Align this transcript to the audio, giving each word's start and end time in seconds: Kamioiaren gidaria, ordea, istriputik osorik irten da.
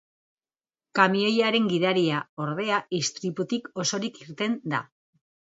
Kamioiaren 0.99 1.67
gidaria, 1.73 2.21
ordea, 2.47 2.81
istriputik 3.01 3.71
osorik 3.85 4.19
irten 4.27 4.59
da. 4.75 4.83